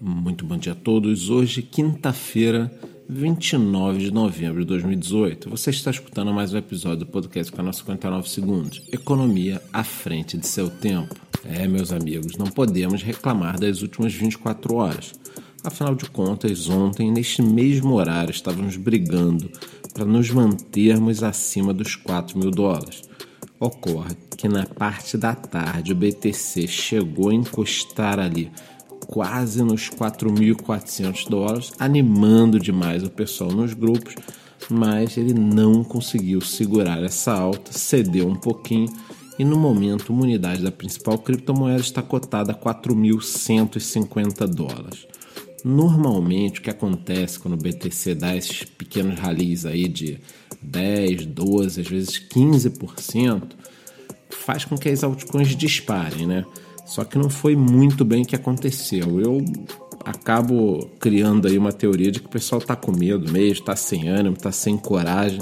Muito 0.00 0.44
bom 0.44 0.58
dia 0.58 0.72
a 0.72 0.76
todos. 0.76 1.30
Hoje, 1.30 1.62
quinta-feira, 1.62 2.70
29 3.08 3.98
de 3.98 4.10
novembro 4.10 4.60
de 4.60 4.66
2018. 4.66 5.48
Você 5.48 5.70
está 5.70 5.90
escutando 5.90 6.34
mais 6.34 6.52
um 6.52 6.58
episódio 6.58 6.98
do 6.98 7.06
podcast 7.06 7.50
Canal 7.50 7.72
59 7.72 8.28
Segundos. 8.28 8.82
Economia 8.92 9.62
à 9.72 9.82
frente 9.82 10.36
de 10.36 10.46
seu 10.46 10.68
tempo. 10.68 11.14
É, 11.42 11.66
meus 11.66 11.92
amigos, 11.92 12.36
não 12.36 12.46
podemos 12.46 13.02
reclamar 13.02 13.58
das 13.58 13.80
últimas 13.80 14.12
24 14.12 14.74
horas. 14.74 15.14
Afinal 15.64 15.94
de 15.94 16.10
contas, 16.10 16.68
ontem, 16.68 17.10
neste 17.10 17.40
mesmo 17.40 17.94
horário, 17.94 18.30
estávamos 18.30 18.76
brigando 18.76 19.50
para 19.94 20.04
nos 20.04 20.28
mantermos 20.30 21.22
acima 21.22 21.72
dos 21.72 21.96
4 21.96 22.38
mil 22.38 22.50
dólares. 22.50 23.02
Ocorre 23.58 24.14
que 24.36 24.46
na 24.46 24.66
parte 24.66 25.16
da 25.16 25.34
tarde 25.34 25.92
o 25.92 25.96
BTC 25.96 26.68
chegou 26.68 27.30
a 27.30 27.34
encostar 27.34 28.18
ali 28.18 28.52
quase 29.06 29.62
nos 29.62 29.88
4.400 29.88 31.28
dólares, 31.28 31.72
animando 31.78 32.58
demais 32.58 33.02
o 33.02 33.10
pessoal 33.10 33.50
nos 33.52 33.72
grupos, 33.72 34.14
mas 34.68 35.16
ele 35.16 35.32
não 35.32 35.84
conseguiu 35.84 36.40
segurar 36.40 37.02
essa 37.02 37.32
alta, 37.32 37.72
cedeu 37.72 38.26
um 38.28 38.34
pouquinho 38.34 38.88
e 39.38 39.44
no 39.44 39.56
momento 39.58 40.12
uma 40.12 40.22
unidade 40.22 40.62
da 40.62 40.72
principal 40.72 41.18
criptomoeda 41.18 41.80
está 41.80 42.02
cotada 42.02 42.52
a 42.52 42.54
4.150 42.54 44.46
dólares. 44.48 45.06
Normalmente 45.64 46.60
o 46.60 46.62
que 46.62 46.70
acontece 46.70 47.38
quando 47.38 47.54
o 47.54 47.62
BTC 47.62 48.14
dá 48.14 48.36
esses 48.36 48.64
pequenos 48.64 49.18
ralis 49.18 49.66
aí 49.66 49.88
de 49.88 50.18
10, 50.62 51.26
12, 51.26 51.80
às 51.80 51.86
vezes 51.86 52.18
15%, 52.18 53.52
faz 54.30 54.64
com 54.64 54.76
que 54.76 54.88
as 54.88 55.02
altcoins 55.04 55.56
disparem, 55.56 56.26
né? 56.26 56.44
Só 56.86 57.04
que 57.04 57.18
não 57.18 57.28
foi 57.28 57.54
muito 57.54 58.04
bem 58.04 58.24
que 58.24 58.34
aconteceu. 58.34 59.20
Eu 59.20 59.44
acabo 60.04 60.88
criando 60.98 61.48
aí 61.48 61.58
uma 61.58 61.72
teoria 61.72 62.10
de 62.10 62.20
que 62.20 62.26
o 62.26 62.30
pessoal 62.30 62.60
está 62.60 62.74
com 62.74 62.92
medo 62.92 63.30
mesmo, 63.30 63.60
está 63.60 63.76
sem 63.76 64.08
ânimo, 64.08 64.36
está 64.36 64.52
sem 64.52 64.78
coragem. 64.78 65.40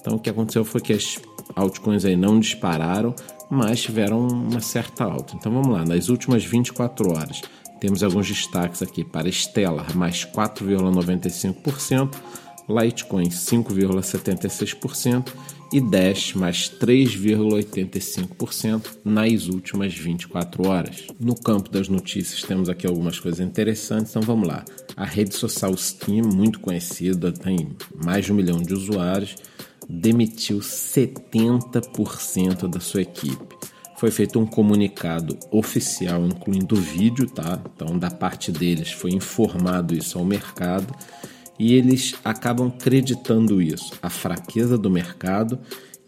Então 0.00 0.14
o 0.14 0.18
que 0.18 0.30
aconteceu 0.30 0.64
foi 0.64 0.80
que 0.80 0.92
as 0.92 1.18
altcoins 1.54 2.04
aí 2.04 2.16
não 2.16 2.38
dispararam, 2.38 3.14
mas 3.50 3.82
tiveram 3.82 4.26
uma 4.26 4.60
certa 4.60 5.04
alta. 5.04 5.34
Então 5.36 5.52
vamos 5.52 5.68
lá, 5.68 5.84
nas 5.84 6.08
últimas 6.08 6.44
24 6.44 7.10
horas 7.10 7.42
temos 7.84 8.02
alguns 8.02 8.26
destaques 8.26 8.80
aqui 8.80 9.04
para 9.04 9.30
Stellar 9.30 9.94
mais 9.94 10.24
4,95%, 10.24 12.14
Litecoin 12.68 13.28
5,76% 13.28 15.32
e 15.72 15.80
Dash 15.80 16.34
mais 16.34 16.70
3,85% 16.70 18.98
nas 19.04 19.48
últimas 19.48 19.94
24 19.94 20.68
horas. 20.68 21.06
No 21.18 21.34
campo 21.34 21.70
das 21.70 21.88
notícias 21.88 22.42
temos 22.42 22.68
aqui 22.68 22.86
algumas 22.86 23.18
coisas 23.18 23.40
interessantes, 23.40 24.10
então 24.10 24.22
vamos 24.22 24.46
lá. 24.46 24.64
A 24.96 25.04
rede 25.04 25.34
social 25.34 25.76
Steam, 25.76 26.24
muito 26.26 26.60
conhecida, 26.60 27.32
tem 27.32 27.76
mais 27.94 28.24
de 28.24 28.32
um 28.32 28.36
milhão 28.36 28.62
de 28.62 28.72
usuários, 28.72 29.34
demitiu 29.88 30.60
70% 30.60 32.68
da 32.68 32.78
sua 32.80 33.02
equipe. 33.02 33.56
Foi 33.96 34.10
feito 34.10 34.38
um 34.38 34.46
comunicado 34.46 35.38
oficial, 35.50 36.26
incluindo 36.26 36.76
vídeo, 36.76 37.26
tá? 37.26 37.60
Então, 37.74 37.98
da 37.98 38.10
parte 38.10 38.52
deles 38.52 38.92
foi 38.92 39.12
informado 39.12 39.94
isso 39.94 40.18
ao 40.18 40.24
mercado 40.24 40.94
e 41.58 41.74
eles 41.74 42.14
acabam 42.24 42.68
acreditando 42.68 43.62
isso, 43.62 43.92
a 44.02 44.10
fraqueza 44.10 44.76
do 44.76 44.90
mercado 44.90 45.58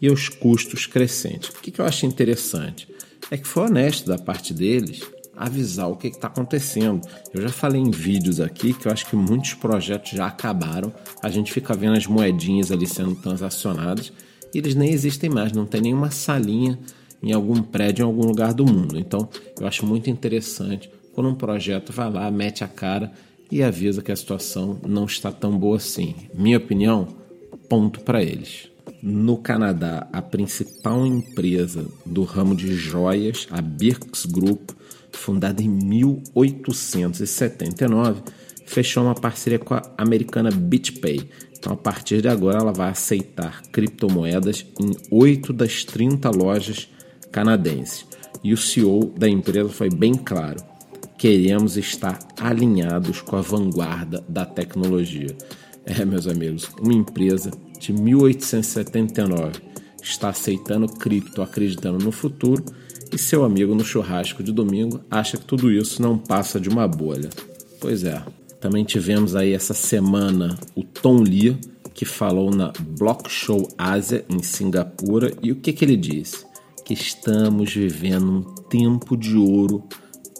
e 0.01 0.09
os 0.09 0.29
custos 0.29 0.85
crescentes. 0.85 1.49
O 1.49 1.53
que 1.53 1.79
eu 1.79 1.85
acho 1.85 2.05
interessante 2.05 2.87
é 3.31 3.37
que 3.37 3.47
foi 3.47 3.63
honesto 3.63 4.07
da 4.07 4.17
parte 4.17 4.53
deles 4.53 5.01
avisar 5.35 5.89
o 5.89 5.95
que 5.95 6.07
está 6.07 6.27
acontecendo. 6.27 7.07
Eu 7.33 7.41
já 7.41 7.49
falei 7.49 7.79
em 7.79 7.91
vídeos 7.91 8.39
aqui 8.39 8.73
que 8.73 8.87
eu 8.87 8.91
acho 8.91 9.05
que 9.05 9.15
muitos 9.15 9.53
projetos 9.53 10.11
já 10.11 10.25
acabaram. 10.25 10.91
A 11.21 11.29
gente 11.29 11.53
fica 11.53 11.75
vendo 11.75 11.95
as 11.95 12.07
moedinhas 12.07 12.71
ali 12.71 12.87
sendo 12.87 13.15
transacionadas 13.15 14.11
e 14.53 14.57
eles 14.57 14.73
nem 14.73 14.91
existem 14.91 15.29
mais, 15.29 15.51
não 15.51 15.65
tem 15.65 15.81
nenhuma 15.81 16.09
salinha 16.09 16.79
em 17.21 17.31
algum 17.31 17.61
prédio 17.61 18.03
em 18.03 18.05
algum 18.05 18.25
lugar 18.25 18.53
do 18.53 18.65
mundo. 18.65 18.97
Então 18.97 19.29
eu 19.59 19.67
acho 19.67 19.85
muito 19.85 20.09
interessante 20.09 20.89
quando 21.13 21.29
um 21.29 21.35
projeto 21.35 21.91
vai 21.93 22.11
lá, 22.11 22.29
mete 22.31 22.63
a 22.63 22.67
cara 22.67 23.11
e 23.51 23.61
avisa 23.63 24.01
que 24.01 24.11
a 24.11 24.15
situação 24.15 24.79
não 24.85 25.05
está 25.05 25.31
tão 25.31 25.57
boa 25.57 25.77
assim. 25.77 26.13
Minha 26.33 26.57
opinião, 26.57 27.07
ponto 27.69 28.01
para 28.01 28.23
eles. 28.23 28.69
No 29.01 29.37
Canadá, 29.37 30.07
a 30.11 30.21
principal 30.21 31.05
empresa 31.05 31.85
do 32.05 32.23
ramo 32.23 32.53
de 32.55 32.73
joias, 32.73 33.47
a 33.51 33.61
Birks 33.61 34.25
Group, 34.25 34.71
fundada 35.11 35.61
em 35.61 35.69
1879, 35.69 38.21
fechou 38.65 39.03
uma 39.03 39.15
parceria 39.15 39.59
com 39.59 39.73
a 39.73 39.81
americana 39.97 40.49
BitPay. 40.51 41.29
Então, 41.57 41.73
a 41.73 41.77
partir 41.77 42.21
de 42.21 42.27
agora, 42.27 42.59
ela 42.59 42.71
vai 42.71 42.89
aceitar 42.89 43.63
criptomoedas 43.71 44.63
em 44.79 44.95
8 45.09 45.51
das 45.53 45.83
30 45.83 46.29
lojas 46.29 46.87
canadenses. 47.31 48.05
E 48.43 48.53
o 48.53 48.57
CEO 48.57 49.11
da 49.17 49.27
empresa 49.27 49.69
foi 49.69 49.89
bem 49.89 50.13
claro: 50.13 50.59
queremos 51.17 51.77
estar 51.77 52.19
alinhados 52.39 53.21
com 53.21 53.35
a 53.35 53.41
vanguarda 53.41 54.23
da 54.29 54.45
tecnologia. 54.45 55.35
É, 55.85 56.05
meus 56.05 56.27
amigos, 56.27 56.69
uma 56.81 56.93
empresa 56.93 57.51
de 57.79 57.93
1879 57.93 59.61
está 60.01 60.29
aceitando 60.29 60.87
cripto, 60.87 61.41
acreditando 61.41 62.03
no 62.03 62.11
futuro, 62.11 62.63
e 63.11 63.17
seu 63.17 63.43
amigo 63.43 63.73
no 63.73 63.85
churrasco 63.85 64.43
de 64.43 64.51
domingo 64.51 65.01
acha 65.09 65.37
que 65.37 65.45
tudo 65.45 65.71
isso 65.71 66.01
não 66.01 66.17
passa 66.17 66.59
de 66.59 66.69
uma 66.69 66.87
bolha. 66.87 67.29
Pois 67.79 68.03
é. 68.03 68.21
Também 68.59 68.83
tivemos 68.83 69.35
aí 69.35 69.53
essa 69.53 69.73
semana 69.73 70.57
o 70.75 70.83
Tom 70.83 71.21
Lee, 71.21 71.57
que 71.93 72.05
falou 72.05 72.51
na 72.51 72.73
Block 72.97 73.29
Show 73.29 73.67
Ásia 73.77 74.25
em 74.29 74.41
Singapura, 74.41 75.31
e 75.41 75.51
o 75.51 75.55
que, 75.55 75.71
que 75.71 75.85
ele 75.85 75.95
disse? 75.95 76.45
Que 76.83 76.93
estamos 76.93 77.73
vivendo 77.73 78.29
um 78.29 78.41
tempo 78.67 79.15
de 79.15 79.35
ouro 79.35 79.83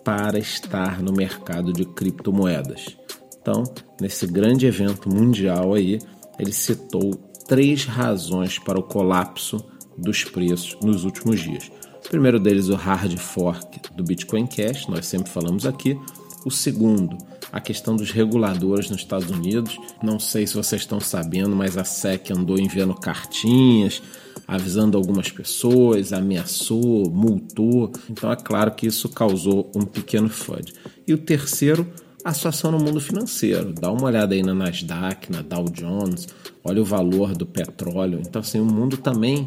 para 0.07 0.39
estar 0.39 1.03
no 1.03 1.11
mercado 1.11 1.73
de 1.73 1.83
criptomoedas. 1.83 2.95
Então, 3.41 3.65
nesse 3.99 4.25
grande 4.25 4.65
evento 4.65 5.13
mundial 5.13 5.73
aí, 5.73 5.99
ele 6.39 6.53
citou 6.53 7.13
três 7.45 7.83
razões 7.83 8.57
para 8.57 8.79
o 8.79 8.83
colapso 8.83 9.57
dos 9.97 10.23
preços 10.23 10.77
nos 10.81 11.03
últimos 11.03 11.41
dias. 11.41 11.69
O 12.05 12.09
primeiro 12.09 12.39
deles, 12.39 12.69
o 12.69 12.75
hard 12.75 13.17
fork 13.17 13.81
do 13.97 14.01
Bitcoin 14.01 14.47
Cash, 14.47 14.87
nós 14.87 15.05
sempre 15.05 15.29
falamos 15.29 15.65
aqui. 15.65 15.99
O 16.45 16.49
segundo, 16.49 17.17
a 17.51 17.59
questão 17.61 17.95
dos 17.95 18.11
reguladores 18.11 18.89
nos 18.89 19.01
Estados 19.01 19.29
Unidos. 19.29 19.77
Não 20.03 20.19
sei 20.19 20.45
se 20.45 20.55
vocês 20.55 20.81
estão 20.81 20.99
sabendo, 20.99 21.55
mas 21.55 21.77
a 21.77 21.83
SEC 21.83 22.31
andou 22.31 22.59
enviando 22.59 22.93
cartinhas 22.93 24.01
avisando 24.47 24.97
algumas 24.97 25.29
pessoas, 25.29 26.13
ameaçou, 26.13 27.09
multou. 27.09 27.91
Então 28.09 28.31
é 28.31 28.35
claro 28.35 28.71
que 28.71 28.87
isso 28.87 29.09
causou 29.09 29.69
um 29.75 29.85
pequeno 29.85 30.29
FUD. 30.29 30.73
E 31.05 31.13
o 31.13 31.17
terceiro, 31.17 31.85
a 32.23 32.33
situação 32.33 32.71
no 32.71 32.79
mundo 32.79 33.01
financeiro. 33.01 33.73
Dá 33.73 33.91
uma 33.91 34.05
olhada 34.05 34.33
aí 34.33 34.41
na 34.41 34.53
Nasdaq, 34.53 35.31
na 35.31 35.41
Dow 35.41 35.65
Jones, 35.69 36.27
olha 36.63 36.81
o 36.81 36.85
valor 36.85 37.35
do 37.35 37.45
petróleo. 37.45 38.21
Então 38.21 38.41
assim, 38.41 38.59
o 38.59 38.65
mundo 38.65 38.97
também 38.97 39.45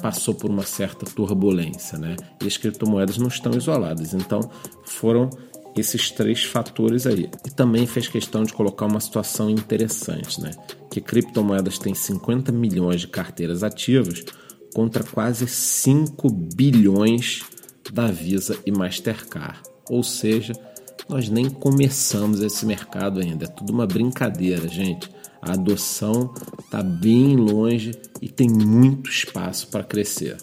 passou 0.00 0.34
por 0.34 0.48
uma 0.48 0.62
certa 0.62 1.04
turbulência, 1.04 1.98
né? 1.98 2.14
E 2.40 2.46
as 2.46 2.56
criptomoedas 2.56 3.18
não 3.18 3.28
estão 3.28 3.52
isoladas. 3.52 4.14
Então 4.14 4.48
foram 4.84 5.28
esses 5.78 6.10
três 6.10 6.44
fatores 6.44 7.06
aí. 7.06 7.28
E 7.46 7.50
também 7.50 7.86
fez 7.86 8.08
questão 8.08 8.42
de 8.42 8.52
colocar 8.52 8.86
uma 8.86 9.00
situação 9.00 9.48
interessante, 9.50 10.40
né? 10.40 10.50
Que 10.90 11.00
criptomoedas 11.00 11.78
têm 11.78 11.94
50 11.94 12.52
milhões 12.52 13.00
de 13.00 13.08
carteiras 13.08 13.62
ativas 13.62 14.24
contra 14.74 15.02
quase 15.02 15.46
5 15.46 16.30
bilhões 16.30 17.42
da 17.92 18.08
Visa 18.08 18.58
e 18.66 18.70
Mastercard. 18.70 19.60
Ou 19.88 20.02
seja, 20.02 20.52
nós 21.08 21.28
nem 21.28 21.48
começamos 21.48 22.40
esse 22.42 22.66
mercado 22.66 23.20
ainda. 23.20 23.46
É 23.46 23.48
tudo 23.48 23.72
uma 23.72 23.86
brincadeira, 23.86 24.68
gente. 24.68 25.10
A 25.40 25.52
adoção 25.52 26.34
está 26.60 26.82
bem 26.82 27.36
longe 27.36 27.92
e 28.20 28.28
tem 28.28 28.48
muito 28.48 29.08
espaço 29.08 29.68
para 29.68 29.84
crescer. 29.84 30.36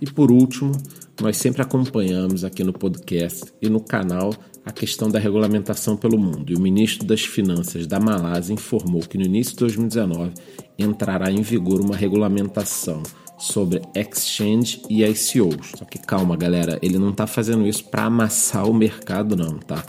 E 0.00 0.06
por 0.06 0.30
último, 0.30 0.72
nós 1.20 1.36
sempre 1.36 1.60
acompanhamos 1.60 2.44
aqui 2.44 2.62
no 2.62 2.72
podcast 2.72 3.52
e 3.60 3.68
no 3.68 3.80
canal 3.80 4.32
a 4.68 4.72
questão 4.72 5.08
da 5.08 5.18
regulamentação 5.18 5.96
pelo 5.96 6.18
mundo. 6.18 6.52
E 6.52 6.54
o 6.54 6.60
ministro 6.60 7.06
das 7.06 7.22
Finanças 7.22 7.86
da 7.86 7.98
Malásia 7.98 8.52
informou 8.52 9.00
que 9.00 9.16
no 9.16 9.24
início 9.24 9.54
de 9.54 9.60
2019 9.60 10.32
entrará 10.78 11.32
em 11.32 11.40
vigor 11.40 11.80
uma 11.80 11.96
regulamentação 11.96 13.02
sobre 13.38 13.80
exchange 13.94 14.82
e 14.90 15.02
ICOs. 15.02 15.72
Só 15.74 15.86
que 15.86 15.98
calma, 15.98 16.36
galera, 16.36 16.78
ele 16.82 16.98
não 16.98 17.12
está 17.12 17.26
fazendo 17.26 17.66
isso 17.66 17.82
para 17.84 18.04
amassar 18.04 18.68
o 18.68 18.74
mercado, 18.74 19.34
não, 19.34 19.58
tá? 19.58 19.82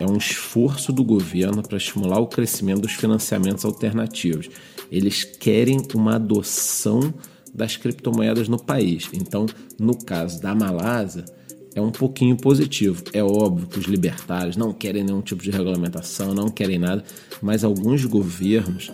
É 0.00 0.06
um 0.06 0.16
esforço 0.16 0.94
do 0.94 1.04
governo 1.04 1.62
para 1.62 1.76
estimular 1.76 2.18
o 2.18 2.26
crescimento 2.26 2.80
dos 2.80 2.92
financiamentos 2.92 3.66
alternativos. 3.66 4.48
Eles 4.90 5.24
querem 5.24 5.82
uma 5.94 6.14
adoção 6.14 7.12
das 7.52 7.76
criptomoedas 7.76 8.48
no 8.48 8.58
país. 8.58 9.10
Então, 9.12 9.44
no 9.78 9.94
caso 9.94 10.40
da 10.40 10.54
Malásia, 10.54 11.26
é 11.74 11.80
um 11.80 11.90
pouquinho 11.90 12.36
positivo. 12.36 13.02
É 13.12 13.22
óbvio 13.22 13.66
que 13.66 13.78
os 13.78 13.86
libertários 13.86 14.56
não 14.56 14.72
querem 14.72 15.04
nenhum 15.04 15.22
tipo 15.22 15.42
de 15.42 15.50
regulamentação, 15.50 16.34
não 16.34 16.48
querem 16.48 16.78
nada, 16.78 17.04
mas 17.40 17.64
alguns 17.64 18.04
governos 18.04 18.90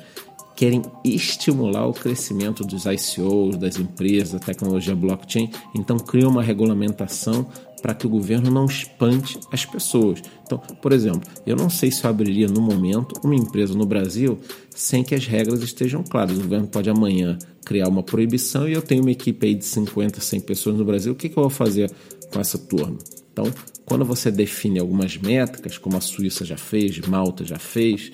querem 0.58 0.82
estimular 1.04 1.86
o 1.86 1.92
crescimento 1.92 2.64
dos 2.64 2.84
ICOs, 2.84 3.56
das 3.56 3.78
empresas, 3.78 4.32
da 4.32 4.40
tecnologia 4.40 4.94
blockchain, 4.94 5.50
então 5.72 5.96
criam 5.96 6.32
uma 6.32 6.42
regulamentação 6.42 7.46
para 7.80 7.94
que 7.94 8.08
o 8.08 8.10
governo 8.10 8.50
não 8.50 8.64
espante 8.64 9.38
as 9.52 9.64
pessoas. 9.64 10.20
Então, 10.44 10.58
por 10.82 10.92
exemplo, 10.92 11.22
eu 11.46 11.54
não 11.54 11.70
sei 11.70 11.92
se 11.92 12.02
eu 12.02 12.10
abriria 12.10 12.48
no 12.48 12.60
momento 12.60 13.20
uma 13.22 13.36
empresa 13.36 13.72
no 13.72 13.86
Brasil 13.86 14.36
sem 14.74 15.04
que 15.04 15.14
as 15.14 15.26
regras 15.26 15.62
estejam 15.62 16.02
claras. 16.02 16.36
O 16.36 16.42
governo 16.42 16.66
pode 16.66 16.90
amanhã 16.90 17.38
criar 17.64 17.86
uma 17.86 18.02
proibição 18.02 18.68
e 18.68 18.72
eu 18.72 18.82
tenho 18.82 19.02
uma 19.02 19.12
equipe 19.12 19.46
aí 19.46 19.54
de 19.54 19.64
50, 19.64 20.20
100 20.20 20.40
pessoas 20.40 20.76
no 20.76 20.84
Brasil, 20.84 21.12
o 21.12 21.14
que, 21.14 21.28
que 21.28 21.38
eu 21.38 21.42
vou 21.42 21.50
fazer 21.50 21.88
com 22.32 22.40
essa 22.40 22.58
turma? 22.58 22.98
Então, 23.32 23.52
quando 23.84 24.04
você 24.04 24.30
define 24.30 24.78
algumas 24.78 25.16
métricas, 25.16 25.78
como 25.78 25.96
a 25.96 26.00
Suíça 26.00 26.44
já 26.44 26.56
fez, 26.56 26.98
Malta 27.06 27.44
já 27.44 27.58
fez, 27.58 28.12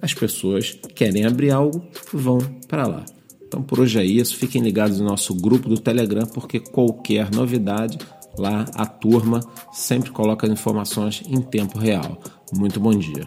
as 0.00 0.14
pessoas 0.14 0.78
querem 0.94 1.24
abrir 1.24 1.50
algo, 1.50 1.82
vão 2.12 2.38
para 2.66 2.86
lá. 2.86 3.04
Então 3.46 3.62
por 3.62 3.80
hoje 3.80 3.98
é 3.98 4.04
isso. 4.04 4.36
Fiquem 4.36 4.62
ligados 4.62 4.98
no 4.98 5.06
nosso 5.06 5.34
grupo 5.34 5.68
do 5.68 5.78
Telegram, 5.78 6.26
porque 6.26 6.58
qualquer 6.58 7.30
novidade 7.30 7.98
lá 8.38 8.64
a 8.74 8.86
turma 8.86 9.40
sempre 9.72 10.10
coloca 10.10 10.46
as 10.46 10.52
informações 10.52 11.22
em 11.28 11.40
tempo 11.42 11.78
real. 11.78 12.18
Muito 12.54 12.80
bom 12.80 12.94
dia. 12.94 13.26